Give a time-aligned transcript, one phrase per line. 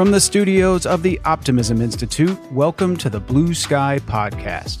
[0.00, 4.78] From the studios of the Optimism Institute, welcome to the Blue Sky Podcast.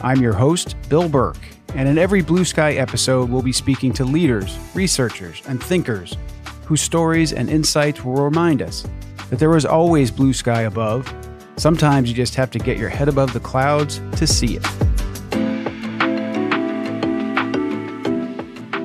[0.00, 1.36] I'm your host, Bill Burke,
[1.74, 6.16] and in every Blue Sky episode, we'll be speaking to leaders, researchers, and thinkers
[6.64, 8.86] whose stories and insights will remind us
[9.28, 11.14] that there is always blue sky above.
[11.58, 14.66] Sometimes you just have to get your head above the clouds to see it.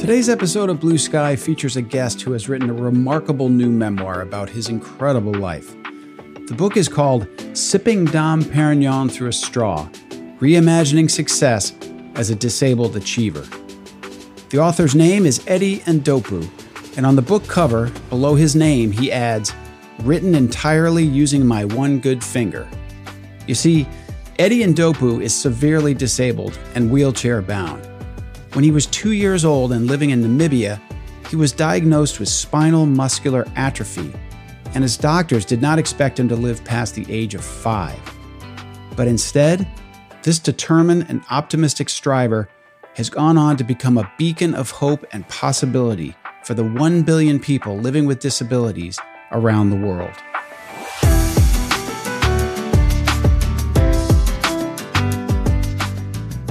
[0.09, 4.21] Today's episode of Blue Sky features a guest who has written a remarkable new memoir
[4.21, 5.75] about his incredible life.
[6.47, 9.87] The book is called Sipping Dom Perignon Through a Straw
[10.39, 11.75] Reimagining Success
[12.15, 13.47] as a Disabled Achiever.
[14.49, 16.49] The author's name is Eddie Ndopu,
[16.97, 19.53] and on the book cover, below his name, he adds,
[19.99, 22.67] Written entirely using my one good finger.
[23.45, 23.87] You see,
[24.39, 27.88] Eddie Ndopu is severely disabled and wheelchair bound.
[28.53, 30.81] When he was two years old and living in Namibia,
[31.29, 34.11] he was diagnosed with spinal muscular atrophy,
[34.73, 37.99] and his doctors did not expect him to live past the age of five.
[38.95, 39.67] But instead,
[40.23, 42.49] this determined and optimistic striver
[42.95, 47.39] has gone on to become a beacon of hope and possibility for the 1 billion
[47.39, 48.99] people living with disabilities
[49.31, 50.15] around the world.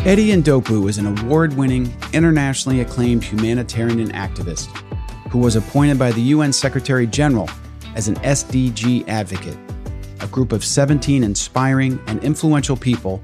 [0.09, 4.75] Eddie Ndopu is an award winning, internationally acclaimed humanitarian activist
[5.29, 7.47] who was appointed by the UN Secretary General
[7.95, 9.59] as an SDG advocate,
[10.21, 13.23] a group of 17 inspiring and influential people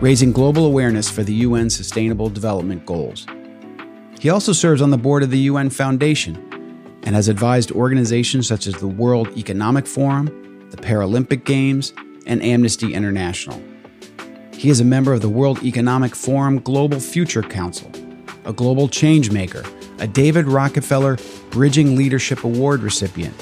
[0.00, 3.28] raising global awareness for the UN Sustainable Development Goals.
[4.18, 6.34] He also serves on the board of the UN Foundation
[7.04, 11.92] and has advised organizations such as the World Economic Forum, the Paralympic Games,
[12.26, 13.62] and Amnesty International.
[14.64, 17.92] He is a member of the World Economic Forum Global Future Council,
[18.46, 19.62] a global change maker,
[19.98, 21.18] a David Rockefeller
[21.50, 23.34] Bridging Leadership Award recipient,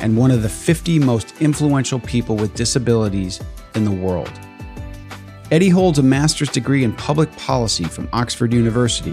[0.00, 3.38] and one of the 50 most influential people with disabilities
[3.74, 4.32] in the world.
[5.50, 9.12] Eddie holds a master's degree in public policy from Oxford University,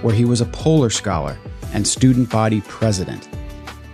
[0.00, 1.36] where he was a Polar Scholar
[1.72, 3.28] and student body president,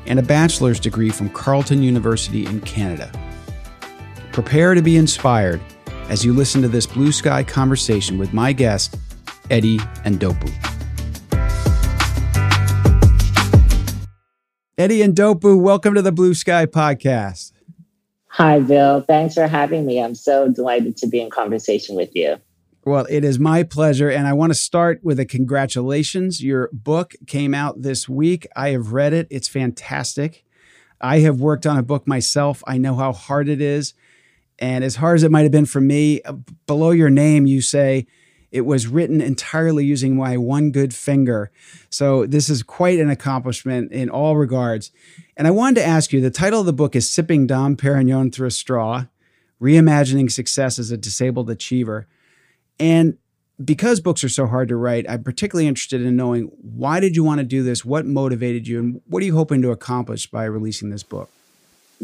[0.04, 3.10] and a bachelor's degree from Carleton University in Canada.
[4.32, 5.62] Prepare to be inspired
[6.10, 8.96] as you listen to this blue sky conversation with my guest,
[9.48, 10.50] Eddie Ndopu.
[14.76, 17.52] Eddie Ndopu, welcome to the Blue Sky Podcast.
[18.26, 19.02] Hi, Bill.
[19.02, 20.02] Thanks for having me.
[20.02, 22.38] I'm so delighted to be in conversation with you.
[22.84, 24.08] Well, it is my pleasure.
[24.08, 26.42] And I want to start with a congratulations.
[26.42, 28.48] Your book came out this week.
[28.56, 30.44] I have read it, it's fantastic.
[31.00, 32.64] I have worked on a book myself.
[32.66, 33.94] I know how hard it is.
[34.60, 36.34] And as hard as it might have been for me, uh,
[36.66, 38.06] below your name, you say
[38.50, 41.50] it was written entirely using my one good finger.
[41.88, 44.90] So this is quite an accomplishment in all regards.
[45.36, 48.32] And I wanted to ask you the title of the book is Sipping Dom Perignon
[48.32, 49.06] Through a Straw
[49.60, 52.06] Reimagining Success as a Disabled Achiever.
[52.78, 53.18] And
[53.62, 57.22] because books are so hard to write, I'm particularly interested in knowing why did you
[57.22, 57.84] want to do this?
[57.84, 58.78] What motivated you?
[58.78, 61.30] And what are you hoping to accomplish by releasing this book?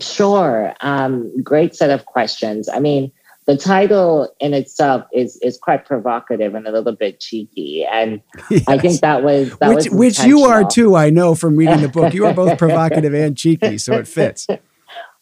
[0.00, 0.74] Sure.
[0.80, 2.68] Um, great set of questions.
[2.68, 3.10] I mean,
[3.46, 8.20] the title in itself is is quite provocative and a little bit cheeky, and
[8.50, 8.64] yes.
[8.66, 10.96] I think that was that which, was which you are too.
[10.96, 14.46] I know from reading the book, you are both provocative and cheeky, so it fits.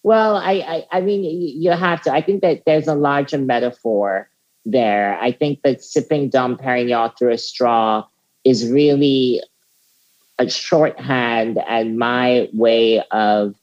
[0.07, 2.13] Well, I, I I mean, you have to.
[2.13, 4.29] I think that there's a larger metaphor
[4.67, 5.19] there.
[5.19, 8.05] I think that sipping Dom Perignon through a straw
[8.45, 9.43] is really
[10.39, 13.55] a shorthand and my way of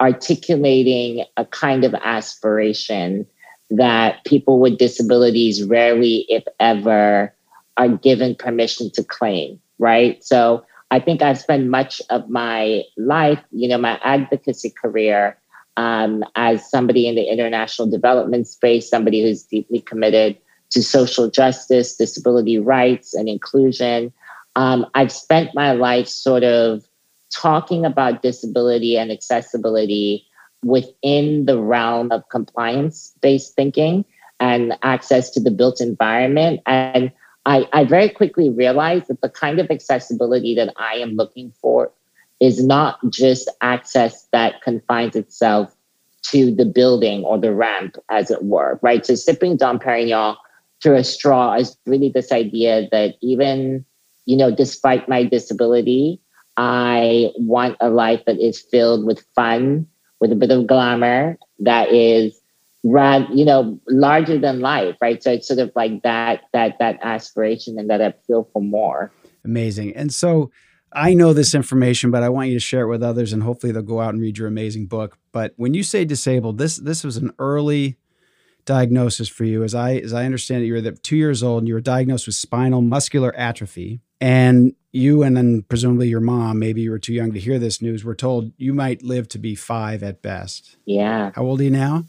[0.00, 3.26] articulating a kind of aspiration
[3.70, 7.34] that people with disabilities rarely, if ever,
[7.76, 10.22] are given permission to claim, right?
[10.22, 15.36] So I think I've spent much of my life, you know, my advocacy career
[15.76, 20.38] um, as somebody in the international development space, somebody who's deeply committed
[20.70, 24.12] to social justice, disability rights, and inclusion.
[24.54, 26.84] Um, I've spent my life sort of
[27.32, 30.26] talking about disability and accessibility
[30.62, 34.04] within the realm of compliance based thinking
[34.40, 36.60] and access to the built environment.
[36.66, 37.12] And
[37.46, 41.92] I, I very quickly realized that the kind of accessibility that I am looking for
[42.40, 45.74] is not just access that confines itself
[46.22, 49.06] to the building or the ramp, as it were, right?
[49.06, 50.36] So sipping Dom Perignon
[50.82, 53.84] through a straw is really this idea that even,
[54.26, 56.20] you know, despite my disability,
[56.56, 59.86] I want a life that is filled with fun,
[60.20, 62.40] with a bit of glamour, that is
[62.84, 65.22] rad, you know, larger than life, right?
[65.22, 69.12] So it's sort of like that, that, that aspiration and that appeal for more.
[69.44, 69.94] Amazing.
[69.96, 70.50] And so
[70.92, 73.72] I know this information, but I want you to share it with others and hopefully
[73.72, 75.18] they'll go out and read your amazing book.
[75.32, 77.98] but when you say disabled, this this was an early
[78.64, 79.62] diagnosis for you.
[79.62, 82.26] As I as I understand it, you were two years old and you were diagnosed
[82.26, 84.00] with spinal muscular atrophy.
[84.20, 87.82] And you and then presumably your mom, maybe you were too young to hear this
[87.82, 90.76] news, were told you might live to be five at best.
[90.86, 91.32] Yeah.
[91.34, 92.04] How old are you now?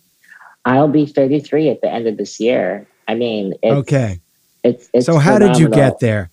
[0.65, 2.87] I'll be 33 at the end of this year.
[3.07, 4.21] I mean, it's, okay.
[4.63, 6.29] It's, it's so how did you get there?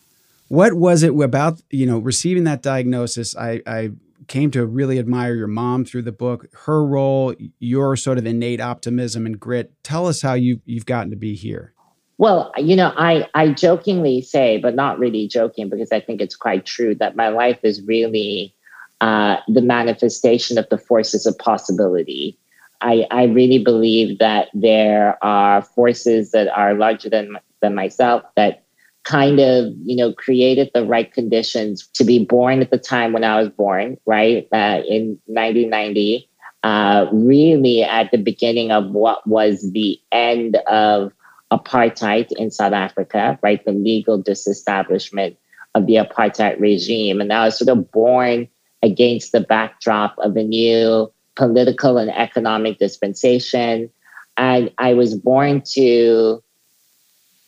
[0.48, 3.36] What was it about, you know, receiving that diagnosis?
[3.36, 3.90] I, I
[4.26, 8.60] came to really admire your mom through the book, her role, your sort of innate
[8.60, 9.72] optimism and grit.
[9.82, 11.72] Tell us how you you've gotten to be here.
[12.18, 16.36] Well, you know, I I jokingly say, but not really joking because I think it's
[16.36, 18.54] quite true that my life is really
[19.00, 22.38] uh, the manifestation of the forces of possibility.
[22.80, 28.64] I, I really believe that there are forces that are larger than than myself that
[29.04, 33.24] kind of you know created the right conditions to be born at the time when
[33.24, 36.28] I was born, right uh, in 1990.
[36.62, 41.12] Uh, really, at the beginning of what was the end of
[41.54, 45.36] apartheid in South Africa, right, the legal disestablishment
[45.74, 48.48] of the apartheid regime, and I was sort of born
[48.82, 53.90] against the backdrop of a new political and economic dispensation.
[54.36, 56.42] And I was born to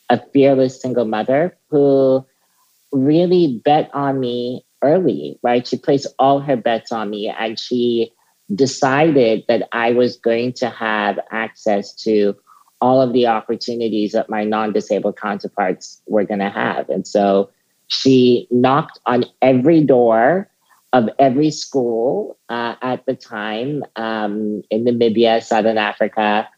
[0.08, 2.25] a fearless single mother who
[2.93, 5.67] really bet on me early, right?
[5.67, 8.12] She placed all her bets on me and she
[8.55, 12.37] decided that I was going to have access to
[12.86, 16.88] all of the opportunities that my non disabled counterparts were going to have.
[16.88, 17.50] And so
[17.88, 20.48] she knocked on every door
[20.92, 26.48] of every school uh, at the time um, in Namibia, Southern Africa,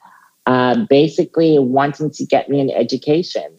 [0.44, 3.50] uh, basically wanting to get me an education.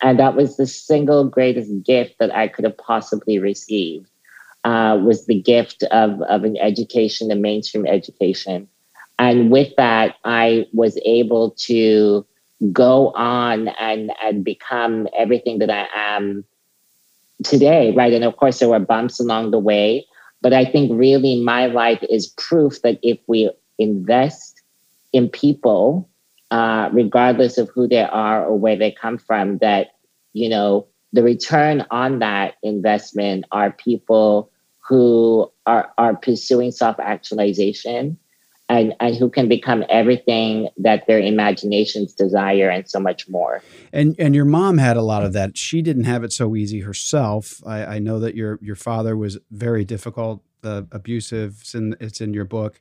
[0.00, 4.08] And that was the single greatest gift that I could have possibly received.
[4.62, 8.68] Uh, was the gift of, of an education, a mainstream education.
[9.18, 12.26] And with that, I was able to
[12.72, 16.44] go on and, and become everything that I am
[17.42, 18.12] today, right?
[18.12, 20.06] And of course, there were bumps along the way.
[20.40, 24.62] But I think really my life is proof that if we invest
[25.12, 26.08] in people
[26.50, 29.88] uh, regardless of who they are or where they come from, that,
[30.34, 34.50] you know, the return on that investment are people
[34.86, 38.18] who are, are pursuing self actualization
[38.68, 43.62] and, and who can become everything that their imaginations desire and so much more.
[43.92, 45.56] And and your mom had a lot of that.
[45.56, 47.60] She didn't have it so easy herself.
[47.66, 51.58] I, I know that your your father was very difficult, uh, abusive.
[51.60, 52.80] It's in, it's in your book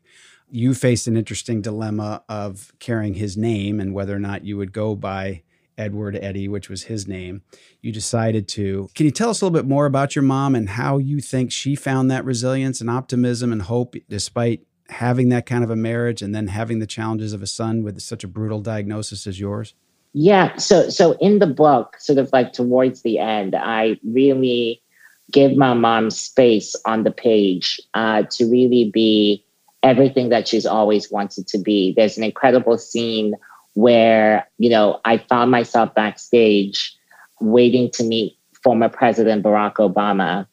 [0.54, 4.72] you faced an interesting dilemma of carrying his name and whether or not you would
[4.72, 5.42] go by
[5.80, 7.42] Edward Eddie, which was his name.
[7.82, 8.88] You decided to.
[8.94, 11.52] Can you tell us a little bit more about your mom and how you think
[11.52, 16.22] she found that resilience and optimism and hope despite having that kind of a marriage
[16.22, 19.74] and then having the challenges of a son with such a brutal diagnosis as yours?
[20.14, 20.56] Yeah.
[20.58, 24.82] So so in the book, sort of like towards the end, I really
[25.32, 29.44] give my mom space on the page uh, to really be
[29.82, 31.94] everything that she's always wanted to be.
[31.96, 33.34] There's an incredible scene
[33.74, 36.96] where, you know, I found myself backstage
[37.42, 40.48] waiting to meet former President Barack Obama.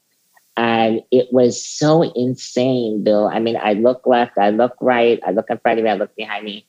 [0.61, 3.29] And it was so insane, Bill.
[3.29, 5.95] I mean, I look left, I look right, I look in front of me, I
[5.95, 6.67] look behind me.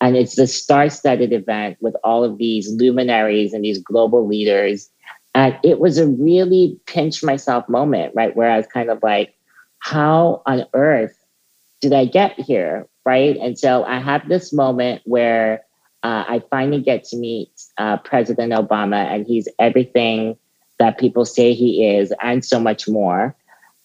[0.00, 4.88] And it's the star studded event with all of these luminaries and these global leaders.
[5.34, 8.34] And it was a really pinch myself moment, right?
[8.34, 9.34] Where I was kind of like,
[9.80, 11.22] how on earth
[11.82, 12.88] did I get here?
[13.04, 13.36] Right.
[13.36, 15.64] And so I have this moment where
[16.02, 20.38] uh, I finally get to meet uh, President Obama, and he's everything
[20.78, 23.36] that people say he is, and so much more.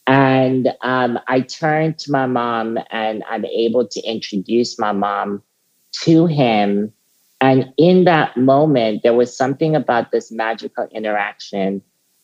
[0.07, 5.43] And um, I turn to my mom, and I'm able to introduce my mom
[6.01, 6.91] to him.
[7.41, 11.81] And in that moment, there was something about this magical interaction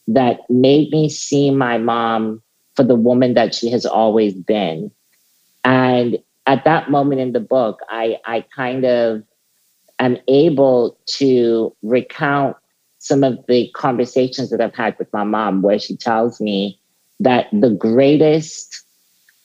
[0.07, 2.41] that made me see my mom
[2.75, 4.91] for the woman that she has always been.
[5.63, 9.23] And at that moment in the book, I, I kind of
[9.99, 12.57] am able to recount
[13.05, 16.79] some of the conversations that I've had with my mom, where she tells me
[17.19, 18.83] that the greatest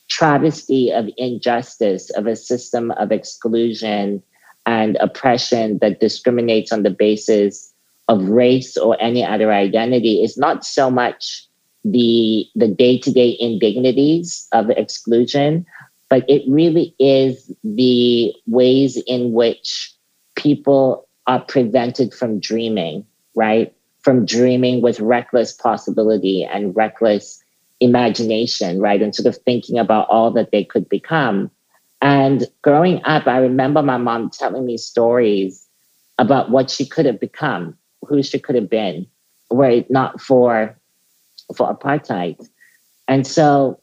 [0.08, 4.22] travesty of injustice, of a system of exclusion
[4.66, 7.72] and oppression that discriminates on the basis
[8.08, 11.46] of race or any other identity is not so much
[11.84, 15.64] the the day-to-day indignities of exclusion
[16.10, 19.94] but it really is the ways in which
[20.34, 23.74] people are prevented from dreaming, right?
[24.02, 27.42] From dreaming with reckless possibility and reckless
[27.80, 29.02] imagination, right?
[29.02, 31.50] And sort of thinking about all that they could become.
[32.02, 35.66] And growing up, I remember my mom telling me stories
[36.18, 39.06] about what she could have become, who she could have been,
[39.50, 40.76] were it not for
[41.56, 42.36] for apartheid.
[43.08, 43.80] And so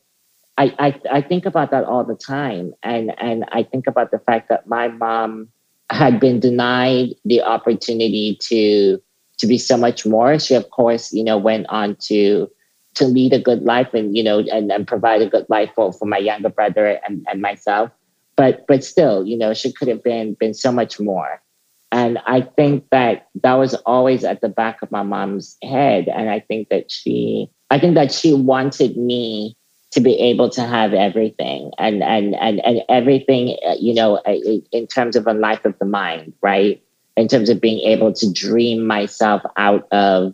[0.58, 2.74] I, I, I think about that all the time.
[2.84, 5.50] And and I think about the fact that my mom
[5.90, 9.02] had been denied the opportunity to
[9.38, 10.40] to be so much more.
[10.40, 12.50] She of course, you know, went on to
[12.96, 15.94] to lead a good life and you know and, and provide a good life for,
[15.94, 17.92] for my younger brother and, and myself.
[18.36, 21.42] But but still you know she could have been been so much more.
[21.92, 26.10] And i think that that was always at the back of my mom's head.
[26.10, 29.56] And i think that she i think that she wanted me
[29.92, 34.36] to be able to have everything and and and, and everything uh, you know uh,
[34.72, 36.84] in terms of a life of the mind right
[37.18, 40.34] in terms of being able to dream myself out of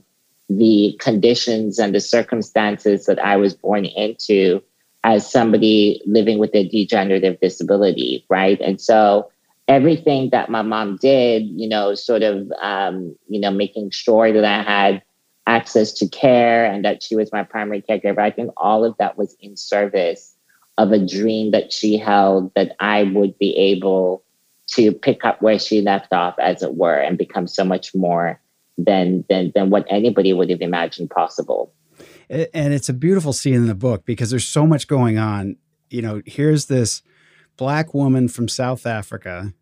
[0.49, 4.61] the conditions and the circumstances that I was born into
[5.05, 8.59] as somebody living with a degenerative disability, right?
[8.61, 9.31] And so
[9.67, 14.45] everything that my mom did, you know, sort of, um, you know, making sure that
[14.45, 15.01] I had
[15.47, 19.17] access to care and that she was my primary caregiver, I think all of that
[19.17, 20.35] was in service
[20.77, 24.22] of a dream that she held that I would be able
[24.75, 28.39] to pick up where she left off, as it were, and become so much more
[28.77, 31.73] than than than what anybody would have imagined possible.
[32.29, 35.57] And it's a beautiful scene in the book because there's so much going on.
[35.89, 37.03] You know, here's this
[37.57, 39.53] black woman from South Africa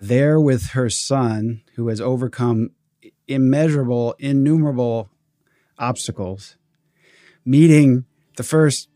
[0.00, 2.70] there with her son who has overcome
[3.28, 5.10] immeasurable, innumerable
[5.78, 6.56] obstacles,
[7.44, 8.06] meeting
[8.36, 8.88] the first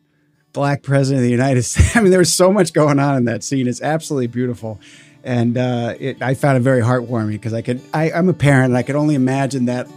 [0.53, 1.95] black president of the United States.
[1.97, 3.69] I mean, there's so much going on in that scene.
[3.69, 4.81] It's absolutely beautiful
[5.25, 8.67] and uh, it, I found it very heartwarming because I could I, I'm a parent
[8.67, 9.89] and I could only imagine that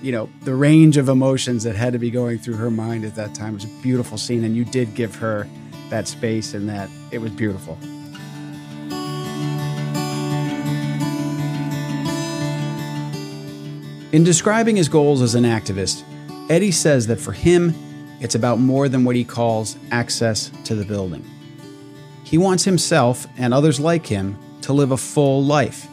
[0.00, 3.14] you know the range of emotions that had to be going through her mind at
[3.16, 3.50] that time.
[3.50, 5.46] It was a beautiful scene and you did give her
[5.90, 7.78] that space and that it was beautiful.
[14.12, 16.02] In describing his goals as an activist
[16.50, 17.74] eddie says that for him
[18.20, 21.28] it's about more than what he calls access to the building.
[22.24, 25.86] He wants himself and others like him to live a full life.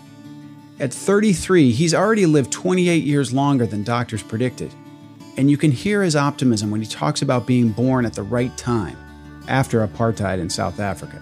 [0.80, 4.74] At 33, he's already lived 28 years longer than doctors predicted.
[5.38, 8.56] And you can hear his optimism when he talks about being born at the right
[8.58, 8.98] time,
[9.48, 11.22] after apartheid in South Africa.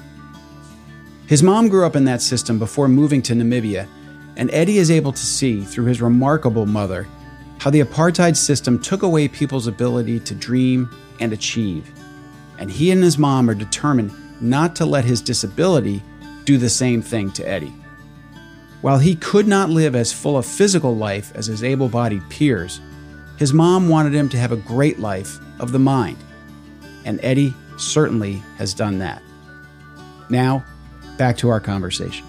[1.27, 3.87] His mom grew up in that system before moving to Namibia,
[4.35, 7.07] and Eddie is able to see, through his remarkable mother,
[7.59, 10.89] how the apartheid system took away people's ability to dream
[11.19, 11.91] and achieve.
[12.59, 16.01] And he and his mom are determined not to let his disability
[16.47, 17.73] do the same thing to Eddie.
[18.81, 22.79] While he could not live as full a physical life as his able bodied peers,
[23.37, 26.17] his mom wanted him to have a great life of the mind.
[27.03, 29.21] And Eddie certainly has done that.
[30.29, 30.63] Now,
[31.17, 32.25] back to our conversation.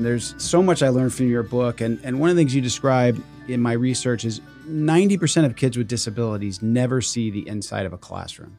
[0.00, 2.60] There's so much I learned from your book, and, and one of the things you
[2.60, 7.92] describe in my research is 90% of kids with disabilities never see the inside of
[7.92, 8.58] a classroom.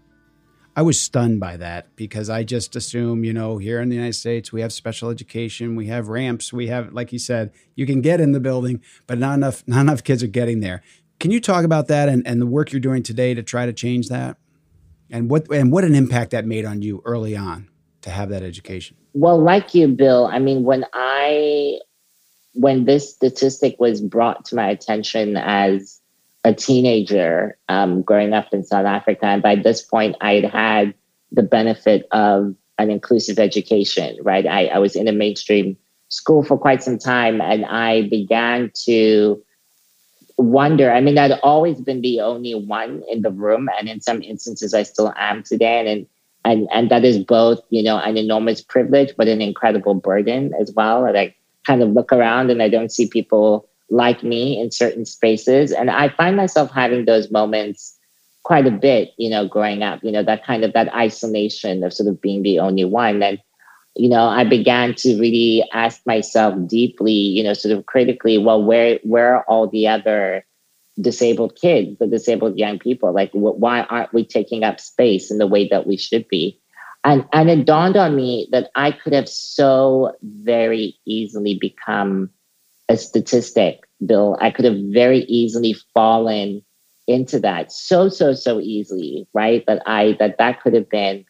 [0.79, 4.13] I was stunned by that because I just assume, you know, here in the United
[4.13, 7.99] States, we have special education, we have ramps, we have, like you said, you can
[7.99, 10.81] get in the building, but not enough, not enough kids are getting there.
[11.19, 13.73] Can you talk about that and, and the work you're doing today to try to
[13.73, 14.37] change that?
[15.09, 17.67] And what and what an impact that made on you early on
[18.03, 18.95] to have that education?
[19.11, 21.79] Well, like you, Bill, I mean, when I
[22.53, 25.98] when this statistic was brought to my attention as
[26.43, 29.25] a teenager um, growing up in South Africa.
[29.25, 30.93] And by this point, I'd had
[31.31, 34.47] the benefit of an inclusive education, right?
[34.47, 35.77] I, I was in a mainstream
[36.07, 39.43] school for quite some time and I began to
[40.39, 40.91] wonder.
[40.91, 44.73] I mean, I'd always been the only one in the room, and in some instances,
[44.73, 45.91] I still am today.
[45.91, 46.07] And
[46.45, 50.71] and and that is both, you know, an enormous privilege, but an incredible burden as
[50.71, 51.05] well.
[51.05, 51.35] And I
[51.67, 55.71] kind of look around and I don't see people like me in certain spaces.
[55.71, 57.97] And I find myself having those moments
[58.43, 61.93] quite a bit, you know, growing up, you know, that kind of that isolation of
[61.93, 63.21] sort of being the only one.
[63.21, 63.39] And,
[63.95, 68.63] you know, I began to really ask myself deeply, you know, sort of critically, well,
[68.63, 70.45] where where are all the other
[71.01, 73.13] disabled kids, the disabled young people?
[73.13, 76.59] Like, wh- why aren't we taking up space in the way that we should be?
[77.03, 82.29] And and it dawned on me that I could have so very easily become
[82.89, 84.37] a statistic, Bill.
[84.41, 86.63] I could have very easily fallen
[87.07, 89.63] into that so, so, so easily, right?
[89.67, 91.25] That I that that could have been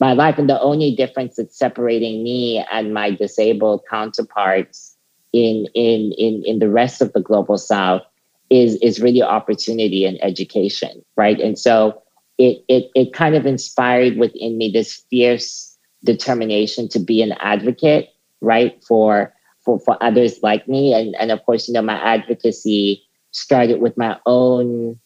[0.00, 0.38] my life.
[0.38, 4.96] And the only difference that's separating me and my disabled counterparts
[5.32, 8.02] in in in in the rest of the global south
[8.50, 11.40] is is really opportunity and education, right?
[11.40, 12.02] And so
[12.38, 18.08] it it it kind of inspired within me this fierce determination to be an advocate,
[18.40, 19.32] right, for
[19.64, 20.94] for for others like me.
[20.94, 24.98] And and of course, you know, my advocacy started with my own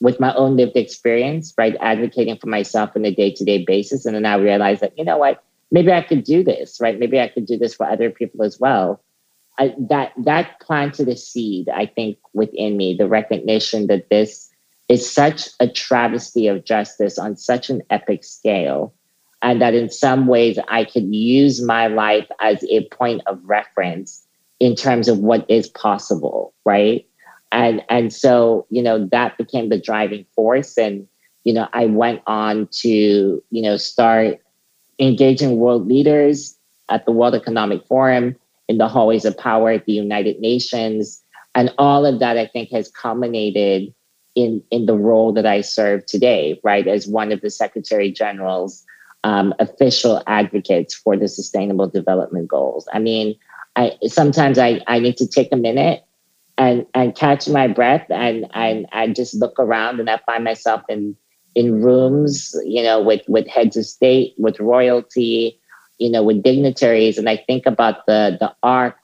[0.00, 4.04] with my own lived experience, right, advocating for myself on a day-to-day basis.
[4.04, 6.98] And then I realized that, you know what, maybe I could do this, right?
[6.98, 9.00] Maybe I could do this for other people as well.
[9.58, 14.50] I, that that planted a seed, I think, within me, the recognition that this
[14.88, 18.92] is such a travesty of justice on such an epic scale
[19.42, 24.24] and that in some ways I could use my life as a point of reference
[24.60, 27.06] in terms of what is possible, right?
[27.50, 31.06] And and so you know that became the driving force, and
[31.44, 34.38] you know I went on to you know start
[34.98, 36.56] engaging world leaders
[36.88, 38.36] at the World Economic Forum,
[38.68, 41.22] in the hallways of power at the United Nations,
[41.54, 43.92] and all of that I think has culminated
[44.34, 48.86] in in the role that I serve today, right, as one of the Secretary Generals
[49.24, 52.88] um, official advocates for the Sustainable Development Goals.
[52.92, 53.36] I mean,
[53.76, 56.04] I sometimes I, I need to take a minute
[56.58, 60.82] and and catch my breath and and I just look around and I find myself
[60.88, 61.16] in
[61.54, 65.58] in rooms, you know, with with heads of state, with royalty,
[65.98, 68.96] you know, with dignitaries, and I think about the the arc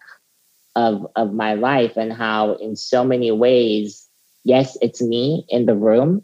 [0.76, 4.08] of of my life and how in so many ways,
[4.44, 6.22] yes, it's me in the room,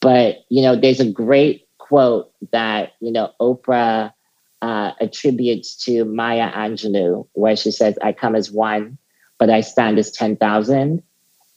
[0.00, 4.12] but you know, there's a great quote that you know Oprah
[4.62, 8.96] uh, attributes to Maya Angelou, where she says, "I come as one,
[9.38, 11.02] but I stand as ten thousand.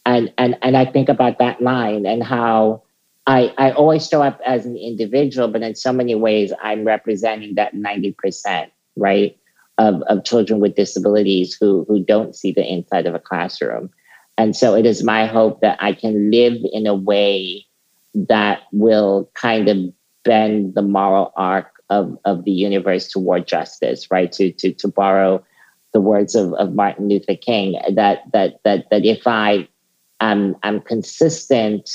[0.06, 2.84] And and and I think about that line and how
[3.26, 7.56] I I always show up as an individual, but in so many ways I'm representing
[7.56, 9.38] that ninety percent, right,
[9.78, 13.90] of of children with disabilities who who don't see the inside of a classroom.
[14.38, 17.66] And so it is my hope that I can live in a way
[18.14, 19.78] that will kind of
[20.28, 24.32] bend the moral arc of, of the universe toward justice, right?
[24.34, 25.44] To to to borrow
[25.94, 29.68] the words of, of Martin Luther King, that that that that if I
[30.20, 31.90] am am consistent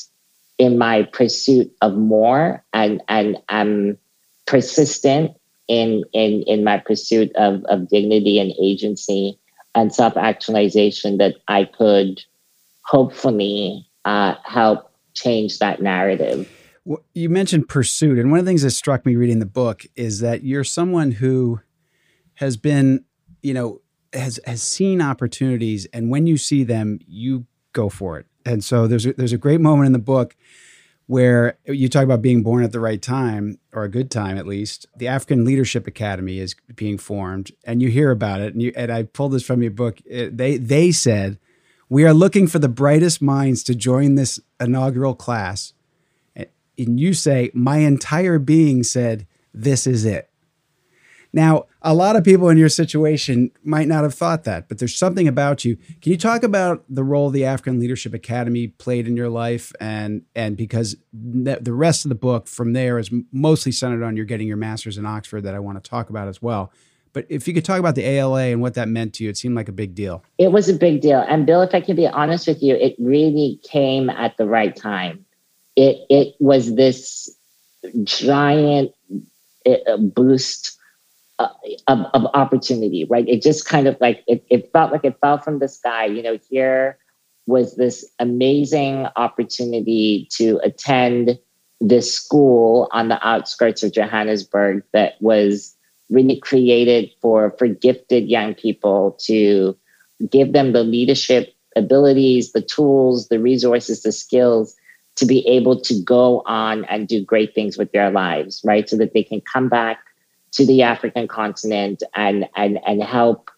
[0.58, 3.98] in my pursuit of more and and I'm
[4.46, 5.32] persistent
[5.68, 9.38] in in in my pursuit of, of dignity and agency
[9.74, 12.20] and self-actualization that I could
[12.84, 16.48] hopefully uh, help change that narrative
[17.14, 20.20] you mentioned pursuit, and one of the things that struck me reading the book is
[20.20, 21.60] that you're someone who
[22.34, 23.04] has been,
[23.42, 23.80] you know,
[24.12, 28.26] has has seen opportunities, and when you see them, you go for it.
[28.44, 30.36] And so there's a, there's a great moment in the book
[31.06, 34.46] where you talk about being born at the right time or a good time at
[34.46, 34.86] least.
[34.96, 38.54] The African Leadership Academy is being formed, and you hear about it.
[38.54, 40.00] And you and I pulled this from your book.
[40.04, 41.38] It, they they said
[41.88, 45.74] we are looking for the brightest minds to join this inaugural class
[46.88, 50.28] and you say, My entire being said, This is it.
[51.32, 54.94] Now, a lot of people in your situation might not have thought that, but there's
[54.94, 55.76] something about you.
[56.00, 60.22] Can you talk about the role the African Leadership Academy played in your life, and
[60.34, 64.46] and because the rest of the book from there is mostly centered on your getting
[64.46, 66.70] your master's in Oxford that I want to talk about as well.
[67.14, 69.36] But if you could talk about the ALA and what that meant to you, it
[69.36, 70.24] seemed like a big deal.
[70.38, 72.94] It was a big deal, and Bill, if I can be honest with you, it
[72.98, 75.24] really came at the right time
[75.76, 77.34] it it was this
[78.04, 78.92] giant
[79.66, 80.78] uh, boost
[81.38, 81.48] uh,
[81.88, 83.28] of, of opportunity, right?
[83.28, 86.06] It just kind of like it, it felt like it fell from the sky.
[86.06, 86.98] You know, here
[87.46, 91.38] was this amazing opportunity to attend
[91.80, 95.76] this school on the outskirts of Johannesburg that was
[96.10, 99.76] really created for for gifted young people to
[100.30, 104.76] give them the leadership abilities, the tools, the resources, the skills
[105.16, 108.88] to be able to go on and do great things with their lives, right?
[108.88, 109.98] So that they can come back
[110.52, 113.50] to the African continent and and and help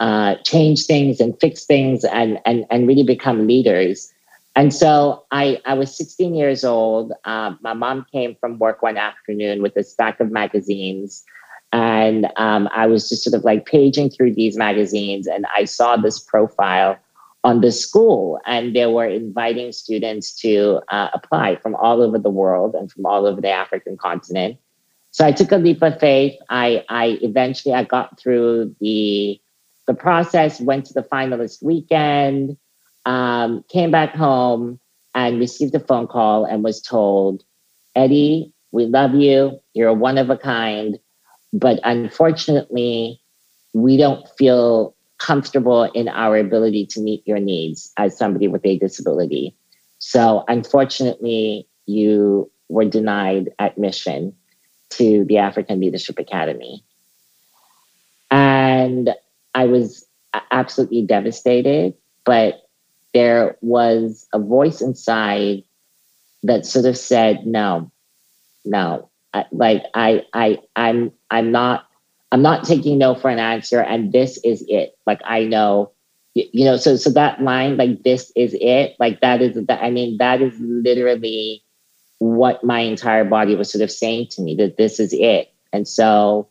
[0.00, 4.12] uh, change things and fix things and and and really become leaders.
[4.56, 7.12] And so I I was 16 years old.
[7.24, 11.24] Uh, my mom came from work one afternoon with a stack of magazines.
[11.70, 15.96] And um, I was just sort of like paging through these magazines, and I saw
[15.96, 16.96] this profile
[17.48, 22.34] on the school, and they were inviting students to uh, apply from all over the
[22.42, 24.58] world and from all over the African continent.
[25.12, 26.34] So I took a leap of faith.
[26.50, 29.40] I, I eventually I got through the
[29.86, 32.58] the process, went to the finalist weekend,
[33.06, 34.78] um, came back home,
[35.14, 37.42] and received a phone call and was told,
[37.96, 39.58] Eddie, we love you.
[39.72, 40.98] You're one of a kind,
[41.54, 43.22] but unfortunately,
[43.72, 48.78] we don't feel comfortable in our ability to meet your needs as somebody with a
[48.78, 49.54] disability.
[49.98, 54.34] So, unfortunately, you were denied admission.
[54.90, 56.84] to the African Leadership Academy.
[58.30, 59.14] And
[59.54, 60.06] I was
[60.50, 62.62] absolutely devastated, but
[63.14, 65.62] there was a voice inside
[66.42, 67.90] that sort of said, no,
[68.64, 69.10] no,
[69.52, 71.86] like I, I, I'm, I'm not,
[72.30, 73.80] I'm not taking no for an answer.
[73.80, 74.96] And this is it.
[75.06, 75.92] Like, I know,
[76.34, 78.96] you, know, so, so that line, like, this is it.
[78.98, 79.82] Like that is that.
[79.82, 81.62] I mean, that is literally
[82.18, 85.52] what my entire body was sort of saying to me that this is it.
[85.72, 86.48] And so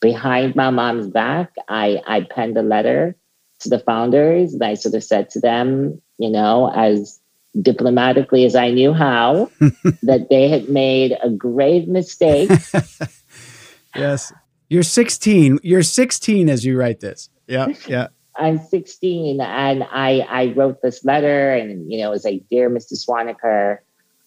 [0.00, 3.16] behind my mom's back, I, I penned a letter
[3.60, 7.18] to the founders and I sort of said to them, you know, as
[7.60, 9.50] diplomatically as I knew how,
[10.02, 12.50] that they had made a grave mistake.
[13.96, 14.32] yes.
[14.68, 15.60] You're 16.
[15.62, 17.30] You're 16 as you write this.
[17.46, 17.68] Yeah.
[17.86, 18.08] Yeah.
[18.36, 22.70] I'm 16 and I, I wrote this letter and, you know, it was like, Dear
[22.70, 22.92] Mr.
[22.92, 23.78] Swaniker,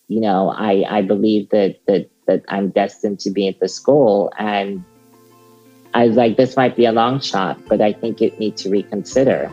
[0.09, 4.33] you know, I, I believe that, that, that I'm destined to be at the school.
[4.37, 4.83] And
[5.93, 8.69] I was like, this might be a long shot, but I think it needs to
[8.69, 9.49] reconsider.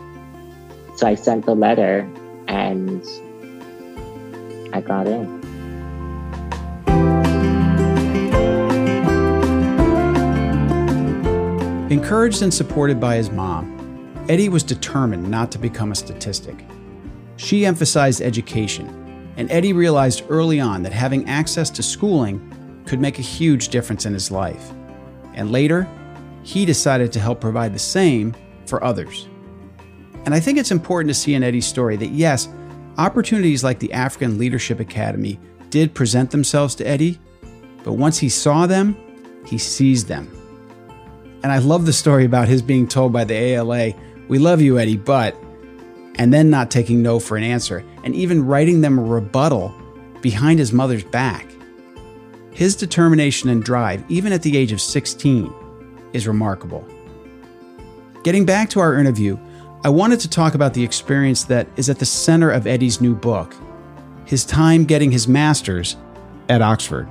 [0.97, 1.99] So I sent the letter
[2.49, 3.01] and
[4.73, 5.38] I got in.
[11.89, 13.75] Encouraged and supported by his mom,
[14.29, 16.63] Eddie was determined not to become a statistic.
[17.37, 18.99] She emphasized education
[19.37, 24.05] and Eddie realized early on that having access to schooling could make a huge difference
[24.05, 24.71] in his life.
[25.33, 25.87] And later,
[26.43, 29.29] he decided to help provide the same for others.
[30.25, 32.49] And I think it's important to see in Eddie's story that yes,
[32.97, 37.17] opportunities like the African Leadership Academy did present themselves to Eddie,
[37.83, 38.97] but once he saw them,
[39.45, 40.38] he seized them.
[41.43, 43.93] And I love the story about his being told by the ALA,
[44.27, 45.35] We love you, Eddie, but
[46.15, 49.73] and then not taking no for an answer, and even writing them a rebuttal
[50.21, 51.47] behind his mother's back.
[52.51, 55.53] His determination and drive, even at the age of 16,
[56.11, 56.85] is remarkable.
[58.23, 59.37] Getting back to our interview,
[59.85, 63.15] I wanted to talk about the experience that is at the center of Eddie's new
[63.15, 63.55] book
[64.29, 65.97] his time getting his master's
[66.49, 67.09] at Oxford.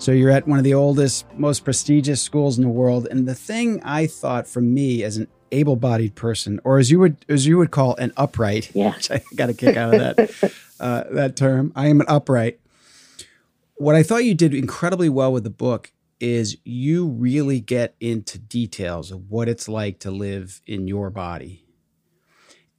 [0.00, 3.06] So you're at one of the oldest, most prestigious schools in the world.
[3.10, 7.18] And the thing I thought for me as an able-bodied person, or as you would
[7.28, 8.74] as you would call an upright.
[8.74, 11.70] Yeah, I got a kick out of that uh, that term.
[11.76, 12.60] I am an upright.
[13.74, 18.38] What I thought you did incredibly well with the book is you really get into
[18.38, 21.66] details of what it's like to live in your body.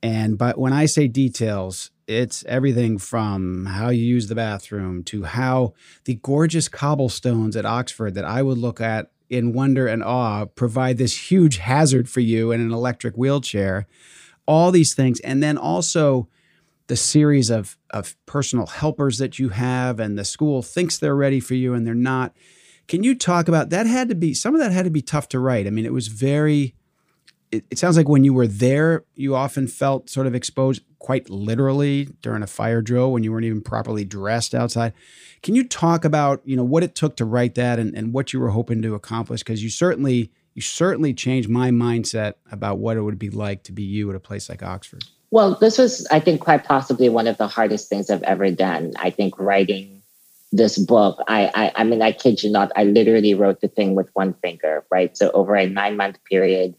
[0.01, 5.23] And but when I say details, it's everything from how you use the bathroom to
[5.23, 10.45] how the gorgeous cobblestones at Oxford that I would look at in wonder and awe
[10.45, 13.87] provide this huge hazard for you in an electric wheelchair.
[14.45, 15.21] All these things.
[15.21, 16.27] And then also
[16.87, 21.39] the series of, of personal helpers that you have, and the school thinks they're ready
[21.39, 22.35] for you and they're not.
[22.89, 23.85] Can you talk about that?
[23.85, 25.65] Had to be some of that had to be tough to write.
[25.65, 26.75] I mean, it was very
[27.51, 31.29] it, it, sounds like when you were there, you often felt sort of exposed quite
[31.29, 34.93] literally during a fire drill when you weren't even properly dressed outside.
[35.41, 38.33] Can you talk about, you know, what it took to write that and, and what
[38.33, 39.41] you were hoping to accomplish?
[39.41, 43.71] Because you certainly you certainly changed my mindset about what it would be like to
[43.71, 45.03] be you at a place like Oxford.
[45.31, 48.91] Well, this was, I think, quite possibly one of the hardest things I've ever done.
[48.97, 50.01] I think writing
[50.51, 53.95] this book, I, I, I mean, I kid you not, I literally wrote the thing
[53.95, 55.15] with one finger, right?
[55.15, 56.75] So over a nine month period,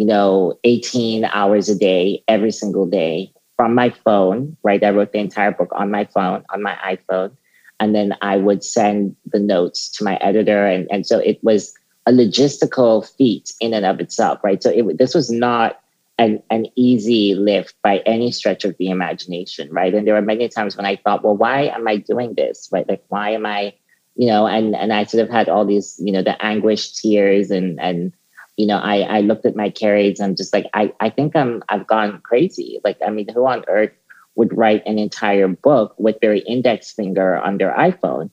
[0.00, 4.82] you know, 18 hours a day, every single day from my phone, right?
[4.82, 7.36] I wrote the entire book on my phone, on my iPhone.
[7.80, 10.64] And then I would send the notes to my editor.
[10.64, 11.74] And, and so it was
[12.06, 14.62] a logistical feat in and of itself, right?
[14.62, 15.78] So it, this was not
[16.16, 19.94] an, an easy lift by any stretch of the imagination, right?
[19.94, 22.88] And there were many times when I thought, well, why am I doing this, right?
[22.88, 23.74] Like, why am I,
[24.16, 27.50] you know, and, and I sort of had all these, you know, the anguish tears
[27.50, 28.14] and, and,
[28.60, 30.20] you know, I, I looked at my carries.
[30.20, 32.78] I'm just like, I, I think I'm, I've gone crazy.
[32.84, 33.92] Like, I mean, who on earth
[34.34, 38.28] would write an entire book with their index finger on their iPhone?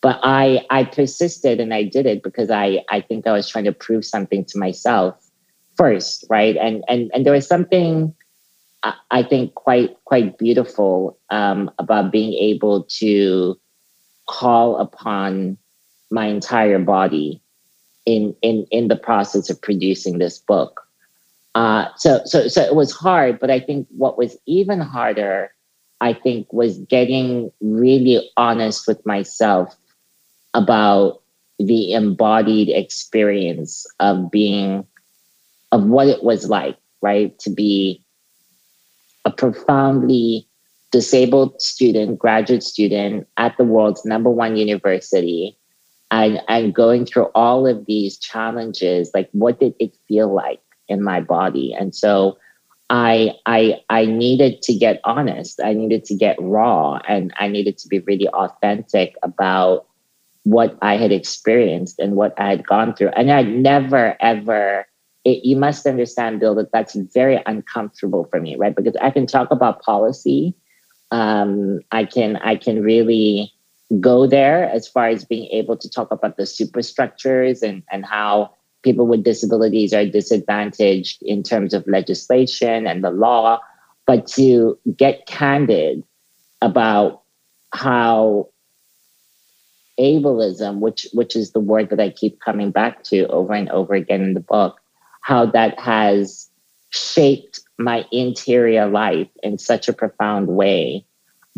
[0.00, 3.64] But I, I persisted and I did it because I, I think I was trying
[3.64, 5.14] to prove something to myself
[5.76, 6.56] first, right?
[6.56, 8.14] And, and, and there was something
[9.10, 13.60] I think quite, quite beautiful um, about being able to
[14.26, 15.58] call upon
[16.10, 17.42] my entire body
[18.06, 20.86] in in in the process of producing this book.
[21.54, 25.52] Uh, so so so it was hard, but I think what was even harder,
[26.00, 29.76] I think, was getting really honest with myself
[30.54, 31.20] about
[31.58, 34.86] the embodied experience of being
[35.72, 38.02] of what it was like, right, to be
[39.24, 40.46] a profoundly
[40.92, 45.58] disabled student, graduate student at the world's number one university
[46.10, 51.02] and and going through all of these challenges like what did it feel like in
[51.02, 51.74] my body?
[51.78, 52.38] And so
[52.88, 55.60] i i i needed to get honest.
[55.62, 59.86] I needed to get raw and i needed to be really authentic about
[60.44, 63.08] what i had experienced and what i had gone through.
[63.16, 64.86] And I'd never ever
[65.24, 68.76] it, you must understand bill that that's very uncomfortable for me right?
[68.76, 70.54] Because i can talk about policy.
[71.10, 73.52] Um, i can i can really
[74.00, 78.50] go there as far as being able to talk about the superstructures and, and how
[78.82, 83.60] people with disabilities are disadvantaged in terms of legislation and the law,
[84.06, 86.02] but to get candid
[86.62, 87.22] about
[87.72, 88.48] how
[89.98, 93.94] ableism, which which is the word that I keep coming back to over and over
[93.94, 94.80] again in the book,
[95.22, 96.48] how that has
[96.90, 101.04] shaped my interior life in such a profound way.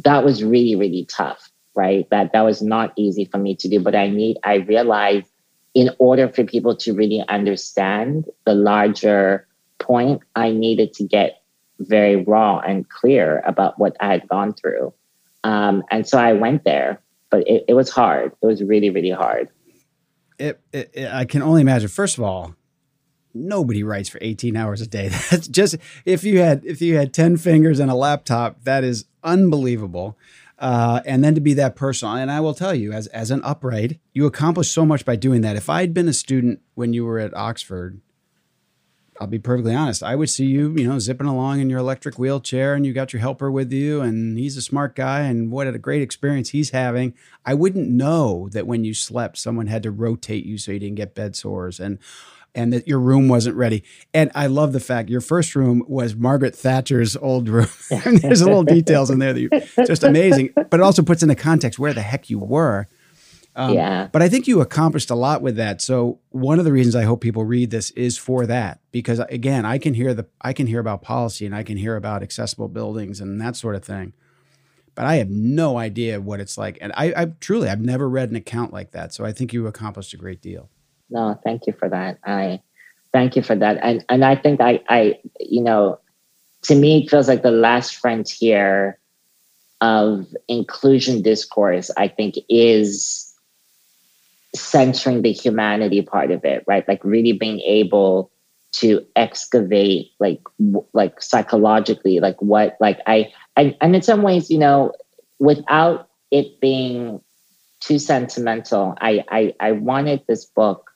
[0.04, 1.47] That was really, really tough
[1.78, 2.10] right?
[2.10, 5.30] That that was not easy for me to do, but I need I realized
[5.74, 9.46] in order for people to really understand the larger
[9.78, 11.42] point, I needed to get
[11.78, 14.92] very raw and clear about what I had gone through.
[15.44, 18.32] Um, and so I went there, but it, it was hard.
[18.42, 19.48] It was really, really hard.
[20.36, 21.88] It, it, it, I can only imagine.
[21.88, 22.56] First of all,
[23.32, 25.08] nobody writes for 18 hours a day.
[25.30, 29.04] That's just if you had if you had 10 fingers and a laptop, that is
[29.22, 30.18] unbelievable.
[30.58, 32.08] Uh, and then to be that person.
[32.08, 35.42] And I will tell you, as as an upright, you accomplish so much by doing
[35.42, 35.56] that.
[35.56, 38.00] If I'd been a student when you were at Oxford,
[39.20, 40.02] I'll be perfectly honest.
[40.02, 43.12] I would see you, you know, zipping along in your electric wheelchair, and you got
[43.12, 46.70] your helper with you, and he's a smart guy, and what a great experience he's
[46.70, 47.14] having.
[47.44, 50.96] I wouldn't know that when you slept, someone had to rotate you so you didn't
[50.96, 51.98] get bed sores, and
[52.54, 53.84] and that your room wasn't ready.
[54.12, 57.68] And I love the fact your first room was Margaret Thatcher's old room.
[57.90, 59.50] and there's little details in there that you
[59.87, 62.88] just amazing, but it also puts into context where the heck you were.
[63.56, 64.08] Um, yeah.
[64.12, 65.80] But I think you accomplished a lot with that.
[65.82, 69.64] So one of the reasons I hope people read this is for that, because again,
[69.64, 72.68] I can hear the I can hear about policy and I can hear about accessible
[72.68, 74.12] buildings and that sort of thing,
[74.94, 76.78] but I have no idea what it's like.
[76.80, 79.12] And I, I truly I've never read an account like that.
[79.12, 80.70] So I think you accomplished a great deal
[81.10, 82.18] no, thank you for that.
[82.24, 82.60] I
[83.12, 83.78] thank you for that.
[83.82, 85.98] And and I think I I you know,
[86.62, 88.98] to me it feels like the last frontier
[89.80, 93.32] of inclusion discourse, I think, is
[94.54, 96.86] centering the humanity part of it, right?
[96.88, 98.30] Like really being able
[98.70, 100.40] to excavate like
[100.92, 104.92] like psychologically like what like I and, and in some ways you know
[105.38, 107.20] without it being
[107.80, 110.88] too sentimental I, I I wanted this book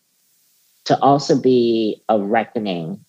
[0.85, 3.05] to also be a reckoning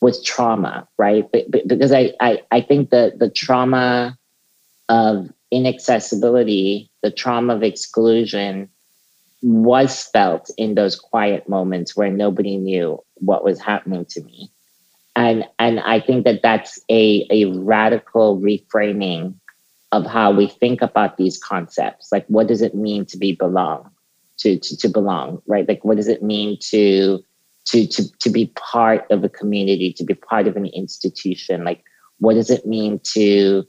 [0.00, 1.24] with trauma, right?
[1.50, 4.18] Because I, I, I think the, the trauma
[4.88, 8.68] of inaccessibility, the trauma of exclusion
[9.42, 14.50] was felt in those quiet moments where nobody knew what was happening to me.
[15.14, 19.34] And, and I think that that's a, a radical reframing
[19.92, 22.10] of how we think about these concepts.
[22.10, 23.91] Like, what does it mean to be belong?
[24.42, 25.68] To, to, to belong, right?
[25.68, 27.20] Like, what does it mean to,
[27.66, 31.64] to, to, to be part of a community, to be part of an institution?
[31.64, 31.84] Like,
[32.18, 33.64] what does it mean to,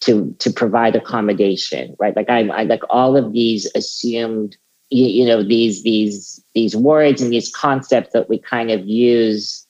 [0.00, 2.16] to, to provide accommodation, right?
[2.16, 4.56] Like, I, I like all of these assumed,
[4.90, 9.66] you, you know, these, these, these words and these concepts that we kind of use.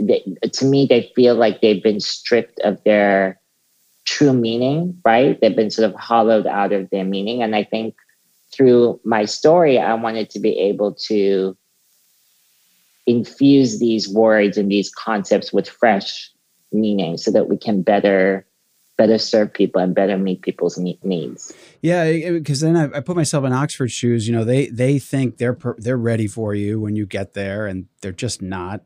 [0.00, 3.38] They, to me, they feel like they've been stripped of their
[4.04, 5.38] true meaning, right?
[5.40, 7.42] They've been sort of hollowed out of their meaning.
[7.42, 7.94] And I think
[8.52, 11.56] through my story, I wanted to be able to
[13.06, 16.30] infuse these words and these concepts with fresh
[16.72, 18.46] meaning so that we can better
[18.98, 21.52] better serve people and better meet people's needs.
[21.80, 24.28] Yeah, because then I, I, put myself in Oxford shoes.
[24.28, 27.66] You know, they they think they're per, they're ready for you when you get there,
[27.66, 28.82] and they're just not.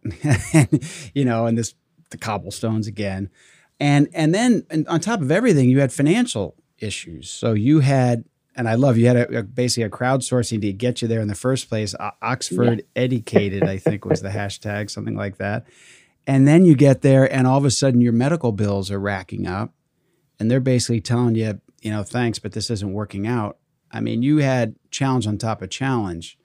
[1.14, 1.74] you know, and this
[2.10, 3.30] the cobblestones again,
[3.78, 7.28] and and then and on top of everything, you had financial issues.
[7.28, 8.24] So you had
[8.56, 11.28] and I love you had a, a, basically a crowdsourcing to get you there in
[11.28, 11.94] the first place.
[12.22, 12.84] Oxford yeah.
[13.02, 15.66] educated, I think was the hashtag, something like that.
[16.26, 19.46] And then you get there, and all of a sudden your medical bills are racking
[19.46, 19.72] up,
[20.40, 23.58] and they're basically telling you, you know, thanks, but this isn't working out.
[23.92, 26.36] I mean, you had challenge on top of challenge.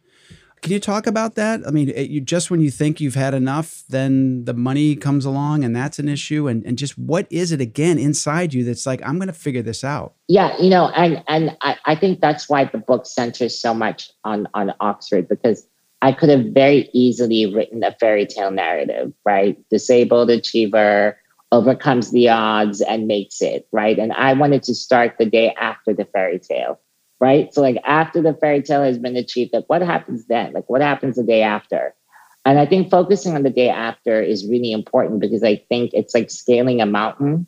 [0.61, 1.61] Can you talk about that?
[1.65, 5.25] I mean, it, you, just when you think you've had enough, then the money comes
[5.25, 6.47] along and that's an issue.
[6.47, 9.63] And, and just what is it again inside you that's like, I'm going to figure
[9.63, 10.13] this out?
[10.27, 14.11] Yeah, you know, and, and I, I think that's why the book centers so much
[14.23, 15.67] on, on Oxford because
[16.03, 19.57] I could have very easily written a fairy tale narrative, right?
[19.71, 21.17] Disabled achiever
[21.51, 23.97] overcomes the odds and makes it, right?
[23.97, 26.79] And I wanted to start the day after the fairy tale
[27.21, 27.53] right?
[27.53, 30.51] So like after the fairy tale has been achieved, like what happens then?
[30.51, 31.95] Like what happens the day after?
[32.43, 36.15] And I think focusing on the day after is really important because I think it's
[36.15, 37.45] like scaling a mountain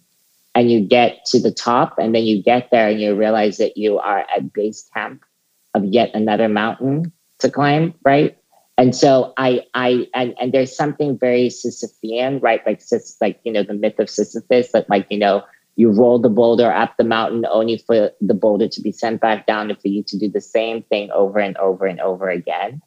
[0.53, 3.75] and you get to the top and then you get there and you realize that
[3.75, 5.23] you are at base camp
[5.73, 8.38] of yet another mountain to climb, right?
[8.77, 12.62] And so I I and, and there's something very Sisyphean, right?
[12.65, 15.43] Like Sis, like you know the myth of Sisyphus, that like you know
[15.75, 19.47] you roll the boulder up the mountain only for the boulder to be sent back
[19.47, 22.81] down and for you to do the same thing over and over and over again.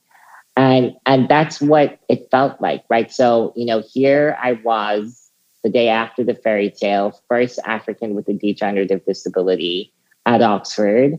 [0.56, 3.10] And and that's what it felt like right?
[3.10, 5.30] So you know here i was
[5.62, 9.92] the day after the fairy tale first african with a degenerative disability
[10.24, 11.18] at oxford.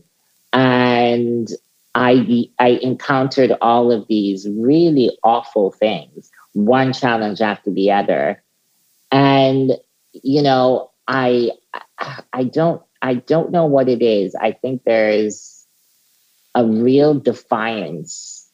[0.52, 1.48] And
[1.94, 8.42] i i encountered all of these really awful things one challenge after the other.
[9.12, 9.72] And
[10.12, 11.50] you know i
[12.32, 14.34] i don't i don't know what it is.
[14.34, 15.66] I think there is
[16.54, 18.48] a real defiance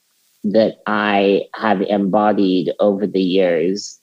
[0.45, 3.99] that I have embodied over the years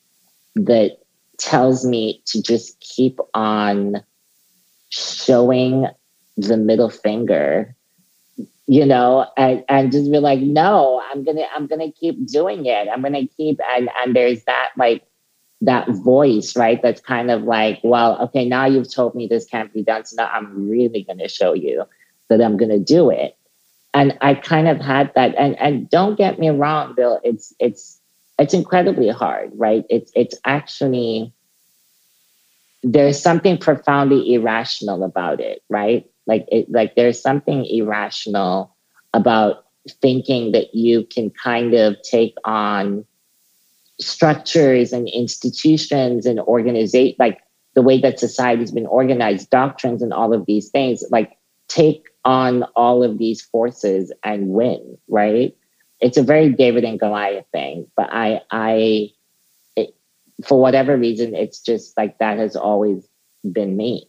[0.55, 0.97] that
[1.37, 4.03] tells me to just keep on
[4.89, 5.87] showing
[6.37, 7.75] the middle finger
[8.67, 12.87] you know and, and just be like no i'm gonna i'm gonna keep doing it.
[12.87, 15.03] I'm gonna keep and and there's that like
[15.61, 19.73] that voice right that's kind of like well okay now you've told me this can't
[19.73, 21.83] be done so now i'm really gonna show you
[22.29, 23.37] that i'm gonna do it
[23.93, 25.35] and I kind of had that.
[25.37, 27.19] And and don't get me wrong, Bill.
[27.23, 27.99] It's it's
[28.39, 29.85] it's incredibly hard, right?
[29.89, 31.33] It's it's actually
[32.83, 36.09] there's something profoundly irrational about it, right?
[36.25, 38.75] Like it like there's something irrational
[39.13, 39.65] about
[40.01, 43.05] thinking that you can kind of take on
[44.01, 47.39] structures and institutions and organization like
[47.73, 51.37] the way that society's been organized doctrines and all of these things like
[51.67, 55.55] take on all of these forces and win, right?
[56.01, 59.09] It's a very David and Goliath thing, but I, I,
[59.75, 59.95] it,
[60.45, 63.07] for whatever reason, it's just like that has always
[63.49, 64.07] been me.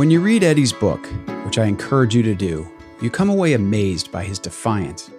[0.00, 1.04] When you read Eddie's book,
[1.44, 2.66] which I encourage you to do,
[3.02, 5.10] you come away amazed by his defiance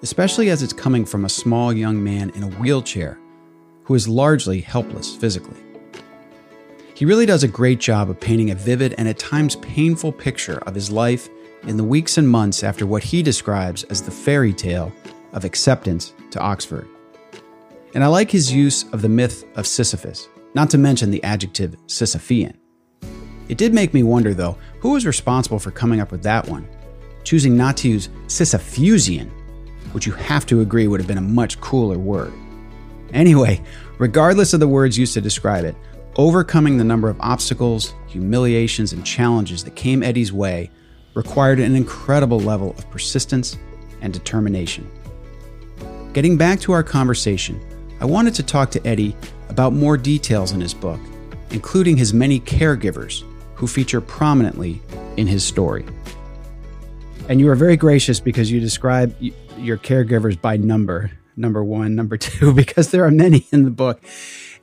[0.00, 3.18] especially as it's coming from a small young man in a wheelchair
[3.84, 5.60] who is largely helpless physically.
[6.94, 10.56] He really does a great job of painting a vivid and at times painful picture
[10.60, 11.28] of his life
[11.64, 14.90] in the weeks and months after what he describes as the fairy tale
[15.34, 16.88] of acceptance to Oxford.
[17.92, 21.76] And I like his use of the myth of Sisyphus, not to mention the adjective
[21.88, 22.54] Sisyphean.
[23.50, 26.66] It did make me wonder, though, who was responsible for coming up with that one,
[27.24, 29.30] choosing not to use Sisyphusian
[29.92, 32.32] which you have to agree would have been a much cooler word.
[33.12, 33.60] Anyway,
[33.98, 35.74] regardless of the words used to describe it,
[36.16, 40.70] overcoming the number of obstacles, humiliations, and challenges that came Eddie's way
[41.14, 43.58] required an incredible level of persistence
[44.00, 44.88] and determination.
[46.12, 47.60] Getting back to our conversation,
[48.00, 49.16] I wanted to talk to Eddie
[49.48, 51.00] about more details in his book,
[51.50, 53.24] including his many caregivers
[53.60, 54.80] who feature prominently
[55.18, 55.84] in his story.
[57.28, 59.14] And you are very gracious because you describe
[59.58, 64.02] your caregivers by number number one number two because there are many in the book.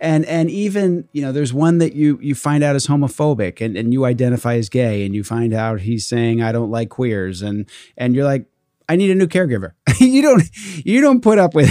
[0.01, 3.77] And and even you know there's one that you you find out is homophobic and,
[3.77, 7.43] and you identify as gay and you find out he's saying i don't like queers.
[7.43, 8.47] And and you're like
[8.89, 9.73] i need a new caregiver.
[9.99, 10.43] You don't
[10.83, 11.69] you don't put up with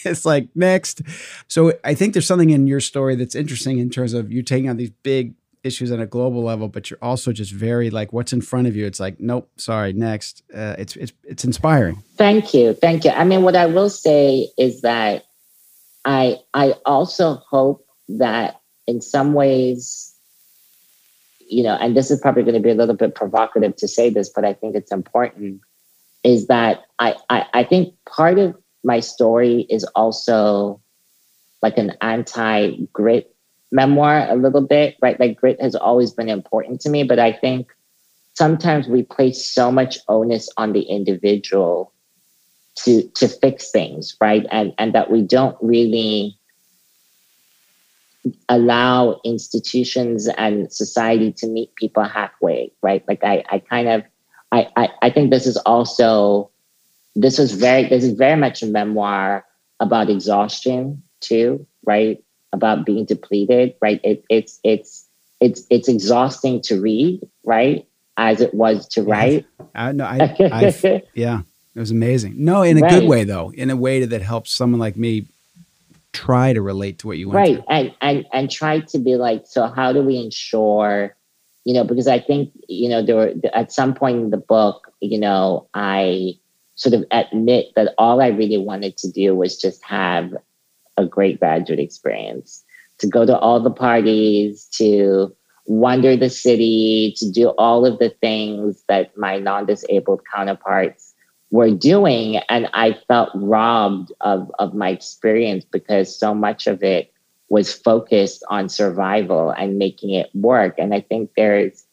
[0.04, 1.02] it's like next.
[1.48, 4.70] So i think there's something in your story that's interesting in terms of you taking
[4.70, 8.32] on these big issues on a global level, but you're also just very like what's
[8.32, 8.86] in front of you.
[8.86, 10.42] It's like, nope, sorry, next.
[10.54, 12.02] Uh, it's it's it's inspiring.
[12.16, 13.10] Thank you, thank you.
[13.10, 15.24] I mean, what I will say is that
[16.04, 20.14] I I also hope that in some ways,
[21.40, 24.10] you know, and this is probably going to be a little bit provocative to say
[24.10, 25.60] this, but I think it's important.
[26.24, 30.80] Is that I I, I think part of my story is also
[31.62, 33.34] like an anti grit
[33.70, 35.18] memoir a little bit, right?
[35.18, 37.68] Like grit has always been important to me, but I think
[38.34, 41.92] sometimes we place so much onus on the individual
[42.76, 44.46] to to fix things, right?
[44.50, 46.38] And and that we don't really
[48.48, 53.04] allow institutions and society to meet people halfway, right?
[53.08, 54.02] Like I I kind of
[54.52, 56.50] I I, I think this is also
[57.16, 59.44] this was very this is very much a memoir
[59.80, 62.22] about exhaustion too, right?
[62.52, 64.00] About being depleted, right?
[64.04, 65.06] It, it's it's
[65.40, 67.86] it's it's exhausting to read, right?
[68.16, 69.46] As it was to write.
[69.74, 71.40] I, no, I, I yeah,
[71.74, 72.34] it was amazing.
[72.36, 72.90] No, in a right.
[72.90, 75.26] good way though, in a way that helps someone like me
[76.12, 79.44] try to relate to what you went right and and and try to be like
[79.46, 81.14] so how do we ensure
[81.64, 84.90] you know because i think you know there were at some point in the book
[85.00, 86.32] you know i
[86.76, 90.32] sort of admit that all i really wanted to do was just have
[90.98, 92.62] a great graduate experience.
[92.98, 95.34] To go to all the parties to
[95.66, 101.14] wander the city to do all of the things that my non-disabled counterparts
[101.50, 102.36] were doing.
[102.48, 107.12] And i felt robbed of, of my experience because so much of it
[107.50, 110.74] was focused on survival and making it work.
[110.78, 111.84] And i think there's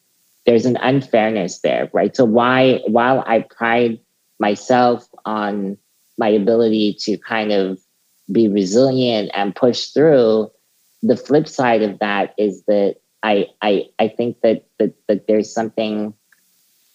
[0.46, 2.16] there's an unfairness there right?
[2.16, 4.00] So why while i pride
[4.38, 5.76] myself on
[6.18, 7.78] my ability to kind of
[8.30, 10.50] be resilient and push through.
[11.02, 15.52] The flip side of that is that i i i think that that, that there's
[15.52, 16.14] something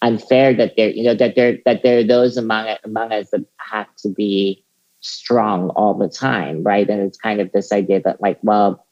[0.02, 3.44] unfair that there you know that there that there are those among among us that
[3.58, 4.64] have to be
[5.00, 6.88] strong all the time right?
[6.88, 8.84] And it's kind of this idea that like well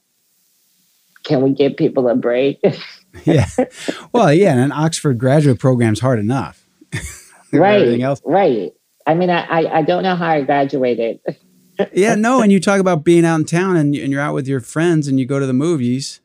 [1.24, 2.60] can we give people a break?
[3.24, 3.46] Yeah.
[4.12, 6.64] Well yeah and an oxford graduate program's hard enough.
[7.52, 8.22] Right else.
[8.24, 8.72] right.
[9.04, 11.18] I mean I, I don't know how i graduated
[11.92, 14.46] yeah no and you talk about being out in town and, and you're out with
[14.46, 16.20] your friends and you go to the movies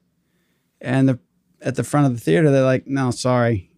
[0.82, 1.20] and the
[1.62, 3.70] at the front of the theater they're like no sorry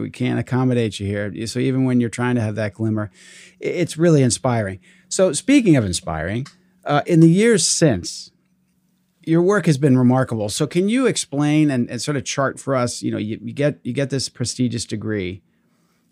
[0.00, 1.46] we can't accommodate you here.
[1.46, 3.10] So even when you're trying to have that glimmer,
[3.60, 4.80] it's really inspiring.
[5.08, 6.46] So speaking of inspiring,
[6.84, 8.32] uh, in the years since,
[9.24, 10.48] your work has been remarkable.
[10.48, 13.02] So can you explain and, and sort of chart for us?
[13.02, 15.42] You know, you, you, get you get this prestigious degree,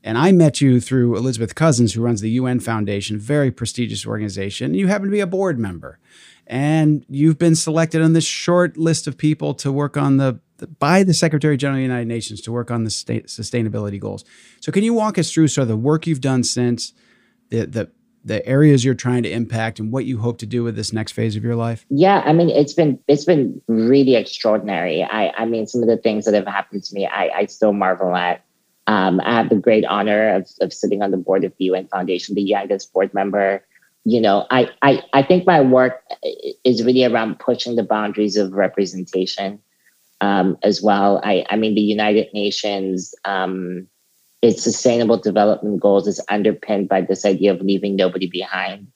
[0.04, 4.74] and I met you through Elizabeth Cousens, who runs the UN Foundation, very prestigious organization.
[4.74, 5.98] You happen to be a board member,
[6.46, 10.40] and you've been selected on this short list of people to work on the
[10.78, 14.24] by the Secretary General of the United Nations to work on the state sustainability goals.
[14.60, 16.92] So, can you walk us through sort of the work you've done since,
[17.50, 17.90] the the
[18.24, 21.12] the areas you're trying to impact, and what you hope to do with this next
[21.12, 21.86] phase of your life?
[21.90, 25.04] Yeah, I mean, it's been it's been really extraordinary.
[25.04, 27.72] I I mean, some of the things that have happened to me, I I still
[27.72, 28.44] marvel at.
[28.88, 31.86] Um, I have the great honor of, of sitting on the board of the UN
[31.88, 33.62] Foundation, the youngest board member.
[34.04, 36.02] You know, I, I, I think my work
[36.64, 39.60] is really around pushing the boundaries of representation
[40.22, 41.20] um, as well.
[41.22, 43.86] I, I mean, the United Nations, um,
[44.40, 48.88] its sustainable development goals is underpinned by this idea of leaving nobody behind.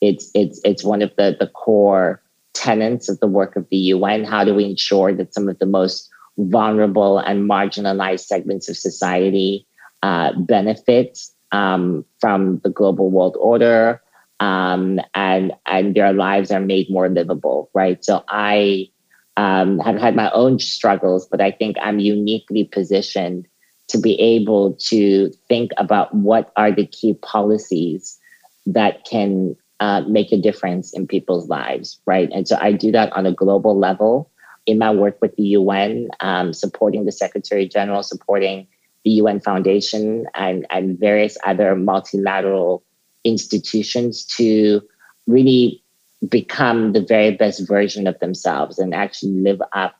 [0.00, 2.22] It's it's it's one of the the core
[2.52, 4.24] tenets of the work of the UN.
[4.24, 9.66] How do we ensure that some of the most vulnerable and marginalized segments of society
[10.02, 11.18] uh, benefit
[11.52, 14.00] um, from the global world order
[14.40, 18.02] um, and and their lives are made more livable, right?
[18.04, 18.88] So I
[19.36, 23.46] um, have had my own struggles, but I think I'm uniquely positioned
[23.88, 28.18] to be able to think about what are the key policies
[28.66, 32.30] that can uh, make a difference in people's lives, right?
[32.32, 34.30] And so I do that on a global level
[34.66, 38.66] in my work with the UN, um, supporting the Secretary General, supporting
[39.04, 42.84] the UN Foundation, and, and various other multilateral
[43.24, 44.82] institutions to
[45.26, 45.82] really
[46.28, 49.94] become the very best version of themselves and actually live up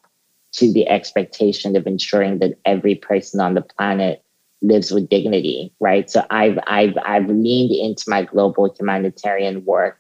[0.53, 4.23] to the expectation of ensuring that every person on the planet
[4.63, 6.11] lives with dignity right?
[6.11, 10.00] So i've i've i've leaned into my global humanitarian work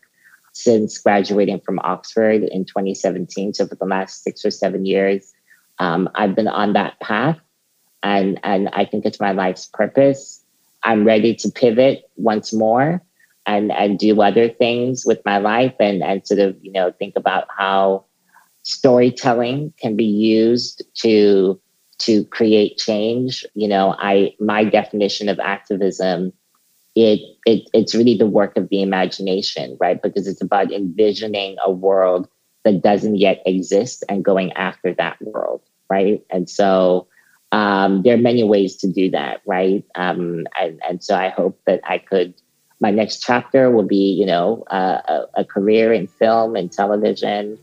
[0.52, 5.32] since graduating from oxford in 2017 so for the last six or seven years
[5.78, 7.38] um, i've been on that path
[8.02, 10.44] and and i think it's my life's purpose.
[10.82, 13.02] I'm ready to pivot once more
[13.46, 17.14] and and do other things with my life and and sort of you know think
[17.16, 18.04] about how
[18.62, 21.60] storytelling can be used to
[21.98, 23.44] to create change.
[23.54, 26.32] You know i my definition of activism
[26.94, 30.02] it, it it's really the work of the imagination right?
[30.02, 32.28] Because it's about envisioning a world
[32.64, 36.22] that doesn't yet exist and going after that world right?
[36.30, 37.08] And so
[37.52, 39.84] um, there are many ways to do that right?
[39.94, 42.34] Um, and, and so i hope that i could
[42.80, 47.58] my next chapter will be, you know, uh, a, a, career in film and television.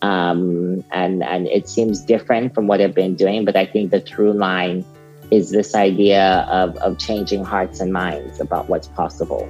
[0.00, 4.00] Um, and, and it seems different from what I've been doing, but I think the
[4.00, 4.84] through line
[5.30, 9.48] is this idea of, of changing hearts and minds about what's possible.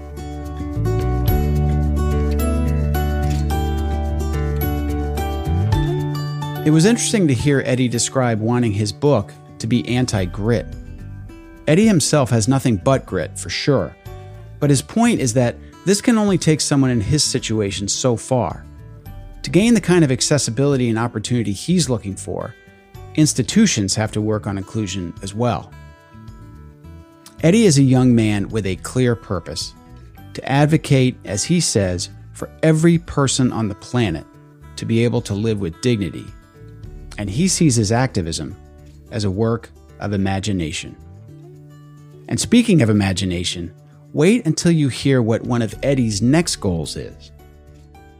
[6.66, 10.66] It was interesting to hear Eddie describe wanting his book to be anti grit.
[11.66, 13.96] Eddie himself has nothing but grit, for sure.
[14.58, 15.56] But his point is that
[15.86, 18.66] this can only take someone in his situation so far.
[19.42, 22.54] To gain the kind of accessibility and opportunity he's looking for,
[23.14, 25.72] institutions have to work on inclusion as well.
[27.42, 29.74] Eddie is a young man with a clear purpose
[30.34, 34.26] to advocate, as he says, for every person on the planet
[34.76, 36.26] to be able to live with dignity.
[37.18, 38.56] And he sees his activism
[39.10, 40.96] as a work of imagination.
[42.28, 43.74] And speaking of imagination,
[44.12, 47.32] wait until you hear what one of Eddie's next goals is.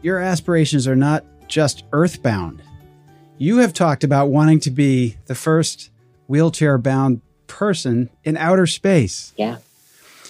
[0.03, 2.63] Your aspirations are not just earthbound.
[3.41, 5.89] You have talked about wanting to be the first
[6.27, 9.33] wheelchair bound person in outer space.
[9.35, 9.57] Yeah.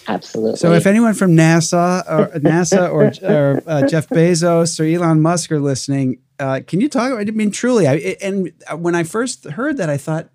[0.07, 0.55] Absolutely.
[0.55, 5.51] So, if anyone from NASA or NASA or, or uh, Jeff Bezos or Elon Musk
[5.51, 7.11] are listening, uh, can you talk?
[7.11, 10.29] I mean, truly, I, and when I first heard that, I thought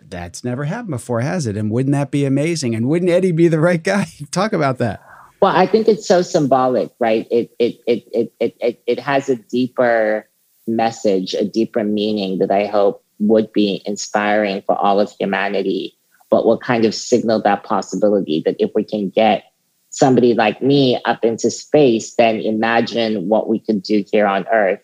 [0.00, 1.56] that's never happened before, has it?
[1.56, 2.76] And wouldn't that be amazing?
[2.76, 4.06] And wouldn't Eddie be the right guy?
[4.30, 5.02] talk about that.
[5.40, 7.26] Well, I think it's so symbolic, right?
[7.28, 10.28] It it it it it it, it has a deeper
[10.66, 15.96] message, a deeper meaning that I hope would be inspiring for all of humanity
[16.32, 19.44] but will kind of signal that possibility that if we can get
[19.90, 24.80] somebody like me up into space, then imagine what we could do here on Earth.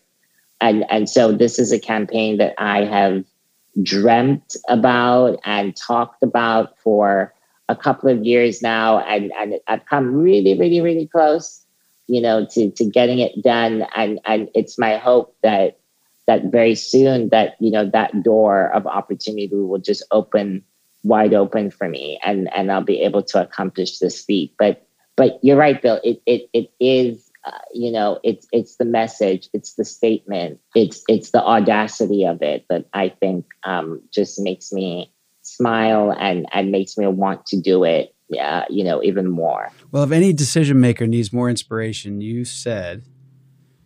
[0.61, 3.25] And, and so this is a campaign that I have
[3.81, 7.33] dreamt about and talked about for
[7.67, 8.99] a couple of years now.
[8.99, 11.65] And, and I've come really, really, really close,
[12.09, 13.85] you know, to, to getting it done.
[13.95, 15.79] And, and it's my hope that
[16.27, 20.63] that very soon that, you know, that door of opportunity will just open
[21.03, 24.53] wide open for me and and I'll be able to accomplish this feat.
[24.57, 24.85] But
[25.15, 25.99] but you're right, Bill.
[26.03, 31.03] It it it is uh, you know it's it's the message, it's the statement, it's
[31.07, 36.71] it's the audacity of it that I think um, just makes me smile and and
[36.71, 38.13] makes me want to do it.
[38.29, 39.71] Yeah, you know, even more.
[39.91, 43.03] Well, if any decision maker needs more inspiration, you said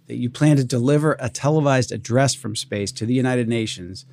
[0.08, 4.06] that you plan to deliver a televised address from space to the United Nations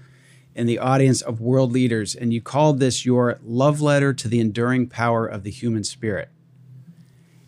[0.55, 4.41] in the audience of world leaders, and you called this your love letter to the
[4.41, 6.29] enduring power of the human spirit.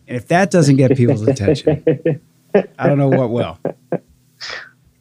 [0.07, 2.21] And if that doesn't get people's attention,
[2.77, 3.59] I don't know what will.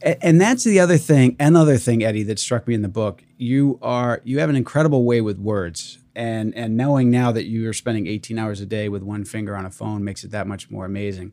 [0.01, 3.23] And that's the other thing, another thing, Eddie, that struck me in the book.
[3.39, 7.69] You are you have an incredible way with words, and and knowing now that you
[7.69, 10.47] are spending 18 hours a day with one finger on a phone makes it that
[10.47, 11.33] much more amazing.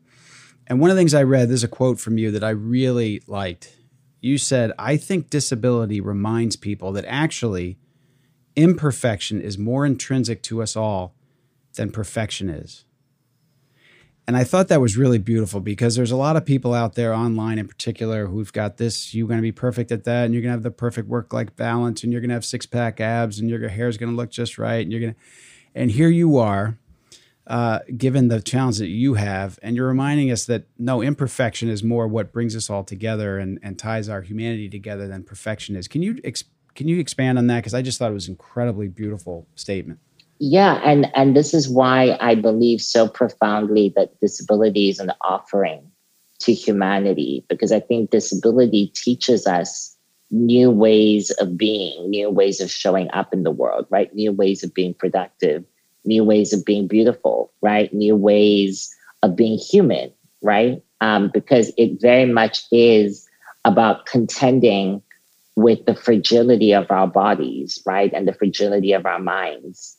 [0.66, 3.22] And one of the things I read, there's a quote from you that I really
[3.26, 3.76] liked,
[4.20, 7.78] you said, I think disability reminds people that actually
[8.54, 11.14] imperfection is more intrinsic to us all
[11.74, 12.84] than perfection is.
[14.26, 17.12] And I thought that was really beautiful because there's a lot of people out there
[17.12, 20.42] online in particular who've got this, you're going to be perfect at that, and you're
[20.42, 23.00] going to have the perfect work life balance, and you're going to have six pack
[23.00, 24.82] abs, and your hair is going to look just right.
[24.82, 25.20] And you're going to,
[25.74, 26.78] and here you are
[27.46, 29.58] uh, given the challenge that you have.
[29.62, 33.58] And you're reminding us that no, imperfection is more what brings us all together and,
[33.62, 35.88] and ties our humanity together than perfection is.
[35.88, 36.44] Can you ex-
[36.76, 37.56] can you expand on that?
[37.56, 39.98] Because I just thought it was an incredibly beautiful statement.
[40.40, 45.82] Yeah, and and this is why I believe so profoundly that disability is an offering
[46.40, 49.94] to humanity because I think disability teaches us
[50.30, 54.14] new ways of being, new ways of showing up in the world, right?
[54.14, 55.62] New ways of being productive,
[56.06, 57.92] new ways of being beautiful, right?
[57.92, 58.88] New ways
[59.22, 60.10] of being human,
[60.40, 60.82] right?
[61.02, 63.28] Um, because it very much is
[63.66, 65.02] about contending
[65.56, 68.10] with the fragility of our bodies, right?
[68.14, 69.98] And the fragility of our minds.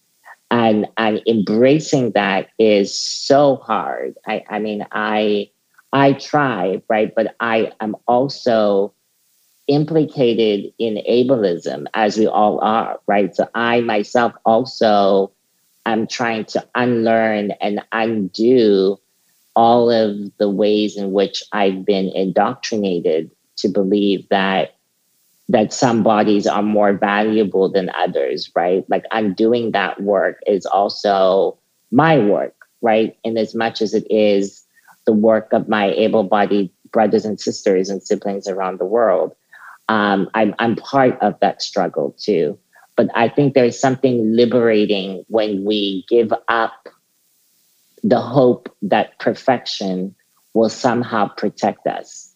[0.52, 4.18] And, and embracing that is so hard.
[4.28, 5.50] I, I mean, I,
[5.94, 7.12] I try, right?
[7.16, 8.94] But I am also
[9.68, 13.34] implicated in ableism, as we all are, right?
[13.34, 15.32] So I myself also
[15.86, 19.00] I'm trying to unlearn and undo
[19.56, 24.76] all of the ways in which I've been indoctrinated to believe that
[25.52, 28.86] that some bodies are more valuable than others, right?
[28.90, 31.60] Like undoing that work is also
[31.92, 33.18] my work, right?
[33.26, 34.64] In as much as it is
[35.06, 39.36] the work of my able-bodied brothers and sisters and siblings around the world.
[39.90, 42.58] Um, I'm, I'm part of that struggle too.
[42.96, 46.88] But I think there's something liberating when we give up
[48.04, 50.16] the hope that perfection
[50.54, 52.34] will somehow protect us.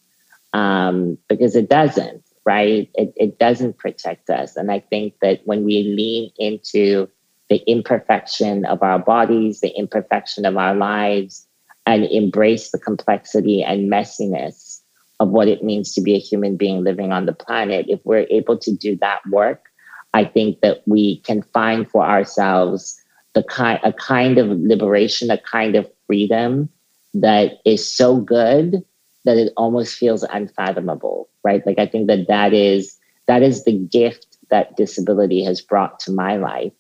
[0.52, 2.90] Um, because it doesn't, right?
[2.94, 4.56] It, it doesn't protect us.
[4.56, 7.10] And I think that when we lean into
[7.50, 11.48] the imperfection of our bodies, the imperfection of our lives,
[11.86, 14.82] and embrace the complexity and messiness
[15.20, 18.28] of what it means to be a human being living on the planet, if we're
[18.30, 19.66] able to do that work,
[20.14, 23.00] I think that we can find for ourselves
[23.34, 26.70] the kind a kind of liberation, a kind of freedom
[27.14, 28.84] that is so good
[29.26, 31.66] that it almost feels unfathomable, right?
[31.66, 32.98] Like I think that that is
[33.28, 36.74] that is the gift that disability has brought to my life,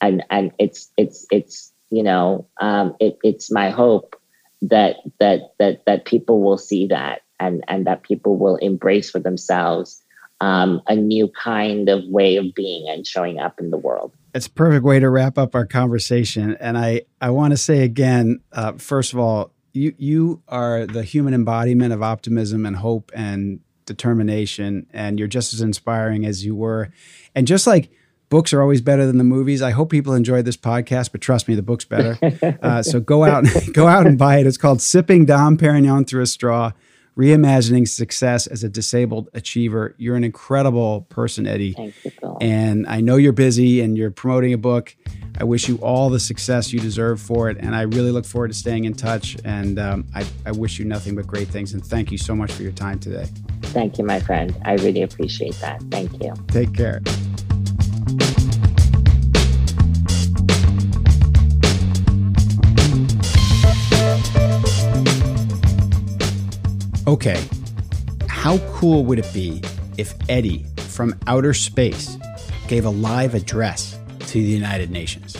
[0.00, 4.16] and and it's it's it's you know um, it, it's my hope
[4.62, 9.18] that that that that people will see that and and that people will embrace for
[9.18, 10.02] themselves
[10.40, 14.12] um, a new kind of way of being and showing up in the world.
[14.34, 16.56] It's a perfect way to wrap up our conversation.
[16.60, 21.02] And I, I want to say again, uh, first of all, you you are the
[21.02, 26.54] human embodiment of optimism and hope and determination, and you're just as inspiring as you
[26.54, 26.90] were.
[27.34, 27.90] And just like
[28.28, 31.12] books are always better than the movies, I hope people enjoyed this podcast.
[31.12, 32.18] But trust me, the book's better.
[32.62, 34.46] Uh, so go out, go out and buy it.
[34.46, 36.72] It's called "Sipping Dom Perignon Through a Straw."
[37.18, 39.92] reimagining success as a disabled achiever.
[39.98, 41.72] You're an incredible person, Eddie.
[41.72, 42.36] Thank you.
[42.40, 44.94] And I know you're busy and you're promoting a book.
[45.40, 47.58] I wish you all the success you deserve for it.
[47.60, 49.36] And I really look forward to staying in touch.
[49.44, 51.74] And um, I, I wish you nothing but great things.
[51.74, 53.28] And thank you so much for your time today.
[53.62, 54.56] Thank you, my friend.
[54.64, 55.80] I really appreciate that.
[55.90, 56.34] Thank you.
[56.48, 57.00] Take care.
[67.06, 67.42] Okay,
[68.26, 69.62] how cool would it be
[69.96, 72.18] if Eddie from outer space
[72.66, 73.97] gave a live address
[74.28, 75.36] to the United Nations?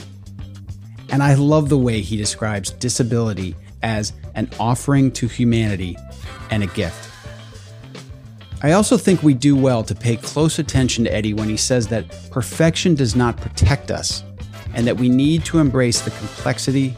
[1.11, 5.97] And I love the way he describes disability as an offering to humanity
[6.51, 7.11] and a gift.
[8.62, 11.86] I also think we do well to pay close attention to Eddie when he says
[11.89, 14.24] that perfection does not protect us
[14.74, 16.95] and that we need to embrace the complexity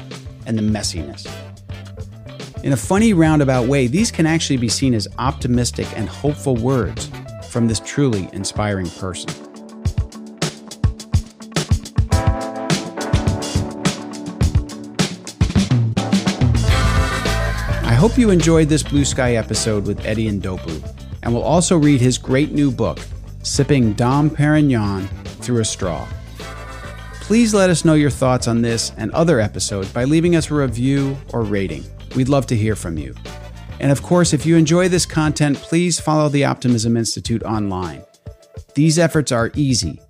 [0.47, 1.31] and the messiness.
[2.65, 7.11] In a funny roundabout way, these can actually be seen as optimistic and hopeful words
[7.49, 9.50] from this truly inspiring person.
[18.01, 20.83] Hope you enjoyed this Blue Sky episode with Eddie Ndopu,
[21.23, 22.99] and will also read his great new book,
[23.43, 25.07] Sipping Dom Perignon
[25.43, 26.09] Through a Straw.
[27.21, 30.55] Please let us know your thoughts on this and other episodes by leaving us a
[30.55, 31.85] review or rating.
[32.17, 33.15] We'd love to hear from you.
[33.81, 38.03] And of course, if you enjoy this content, please follow the Optimism Institute online.
[38.75, 40.01] These efforts are easy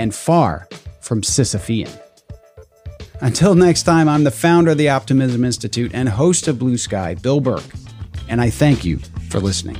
[0.00, 0.66] and far
[0.98, 1.96] from Sisyphean.
[3.20, 7.14] Until next time, I'm the founder of the Optimism Institute and host of Blue Sky,
[7.14, 7.64] Bill Burke,
[8.28, 8.98] and I thank you
[9.30, 9.76] for listening.